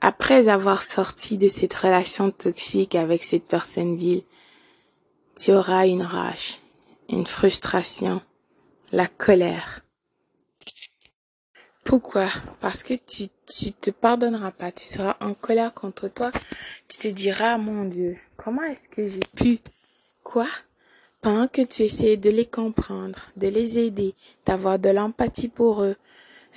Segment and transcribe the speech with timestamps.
[0.00, 4.22] après avoir sorti de cette relation toxique avec cette personne vile,
[5.36, 6.60] tu auras une rage,
[7.08, 8.22] une frustration,
[8.92, 9.80] la colère.
[11.84, 12.28] Pourquoi?
[12.60, 16.30] Parce que tu, tu te pardonneras pas, tu seras en colère contre toi,
[16.88, 19.58] tu te diras, mon Dieu, comment est-ce que j'ai pu?
[20.22, 20.46] Quoi?
[21.20, 24.14] Pendant que tu essaies de les comprendre, de les aider,
[24.46, 25.96] d'avoir de l'empathie pour eux,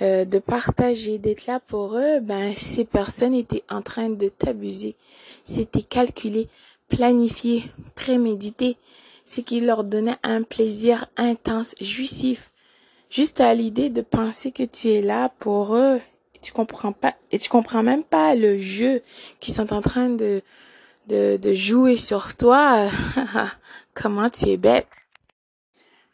[0.02, 4.96] euh, de partager, d'être là pour eux, ben ces personnes étaient en train de t'abuser.
[5.44, 6.48] C'était calculé,
[6.88, 7.62] planifié,
[7.94, 8.76] prémédité,
[9.24, 12.50] ce qui leur donnait un plaisir intense, jouissif.
[13.08, 16.00] Juste à l'idée de penser que tu es là pour eux,
[16.34, 19.00] et tu comprends pas, et tu comprends même pas le jeu
[19.38, 20.42] qu'ils sont en train de,
[21.06, 22.90] de, de jouer sur toi.
[23.94, 24.88] Comment tu es bête.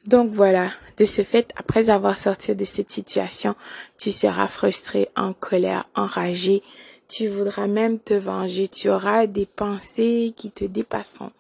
[0.06, 3.54] Donc voilà, de ce fait, après avoir sorti de cette situation,
[3.98, 6.62] tu seras frustré, en colère, enragé,
[7.06, 11.32] tu voudras même te venger, tu auras des pensées qui te dépasseront.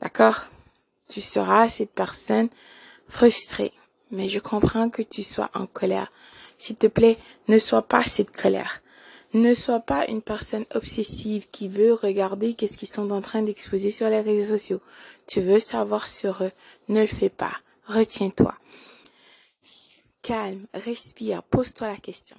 [0.00, 0.46] D'accord?
[1.08, 2.48] Tu seras cette personne
[3.06, 3.72] frustrée,
[4.10, 6.10] mais je comprends que tu sois en colère.
[6.58, 8.80] S'il te plaît, ne sois pas cette colère.
[9.34, 13.90] Ne sois pas une personne obsessive qui veut regarder qu'est-ce qu'ils sont en train d'exposer
[13.90, 14.80] sur les réseaux sociaux.
[15.26, 16.52] Tu veux savoir sur eux.
[16.88, 17.54] Ne le fais pas.
[17.86, 18.54] Retiens-toi.
[20.22, 22.36] Calme, respire, pose-toi la question.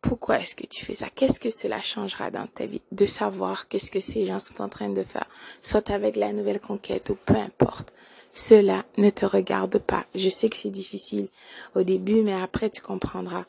[0.00, 1.08] Pourquoi est-ce que tu fais ça?
[1.10, 2.82] Qu'est-ce que cela changera dans ta vie?
[2.90, 5.26] De savoir qu'est-ce que ces gens sont en train de faire,
[5.62, 7.92] soit avec la nouvelle conquête ou peu importe.
[8.32, 10.06] Cela ne te regarde pas.
[10.14, 11.28] Je sais que c'est difficile
[11.74, 13.44] au début, mais après tu comprendras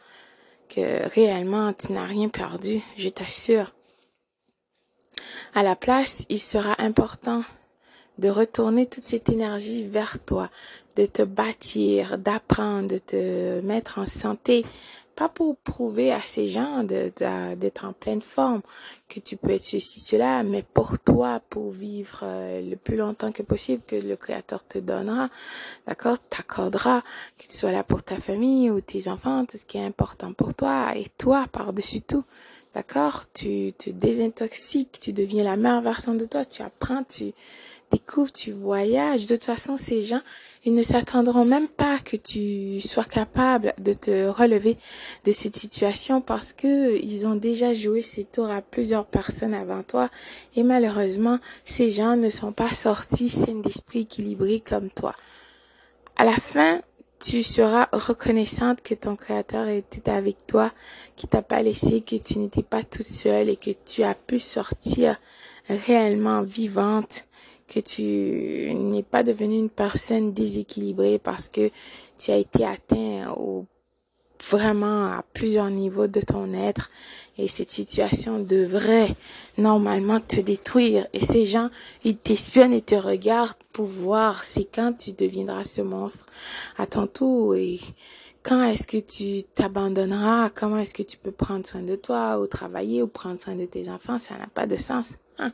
[0.70, 3.72] que réellement tu n'as rien perdu, je t'assure.
[5.54, 7.44] À la place, il sera important
[8.18, 10.50] de retourner toute cette énergie vers toi,
[10.96, 14.66] de te bâtir, d'apprendre, de te mettre en santé,
[15.16, 18.62] pas pour prouver à ces gens d'être en pleine forme,
[19.08, 23.32] que tu peux être ceci, cela, mais pour toi, pour vivre euh, le plus longtemps
[23.32, 25.30] que possible que le Créateur te donnera,
[25.86, 27.04] d'accord, t'accordera,
[27.38, 30.34] que tu sois là pour ta famille ou tes enfants, tout ce qui est important
[30.34, 32.24] pour toi, et toi par-dessus tout,
[32.74, 37.34] d'accord, tu te désintoxiques, tu deviens la meilleure version de toi, tu apprends, tu
[37.92, 39.28] découvres, tu voyages.
[39.28, 40.22] De toute façon, ces gens,
[40.66, 44.78] ils ne s'attendront même pas que tu sois capable de te relever
[45.26, 49.84] de cette situation parce que ils ont déjà joué ces tours à plusieurs personnes avant
[49.84, 50.10] toi
[50.56, 55.16] et malheureusement, ces gens ne sont pas sortis sains d'esprit équilibrés comme toi.
[56.16, 56.82] À la fin,
[57.24, 60.72] tu seras reconnaissante que ton créateur était avec toi,
[61.16, 64.40] qui t'a pas laissé, que tu n'étais pas toute seule et que tu as pu
[64.40, 65.18] sortir
[65.70, 67.26] réellement vivante
[67.66, 71.72] que tu n'es pas devenu une personne déséquilibrée parce que
[72.18, 73.66] tu as été atteint au
[74.50, 76.90] vraiment à plusieurs niveaux de ton être.
[77.38, 79.16] Et cette situation devrait
[79.58, 81.08] normalement te détruire.
[81.14, 81.70] Et ces gens
[82.04, 86.28] ils t'espionnent et te regardent pour voir c'est quand tu deviendras ce monstre.
[86.78, 87.80] À ton tour et
[88.44, 90.50] quand est-ce que tu t'abandonneras?
[90.50, 93.66] Comment est-ce que tu peux prendre soin de toi ou travailler ou prendre soin de
[93.66, 94.18] tes enfants?
[94.18, 95.54] Ça n'a pas de sens hein?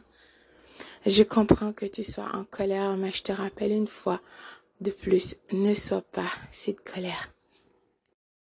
[1.05, 4.19] Je comprends que tu sois en colère, mais je te rappelle une fois
[4.81, 7.31] de plus, ne sois pas cette colère.